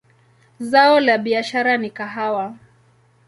[0.59, 2.57] Zao la biashara ni kahawa.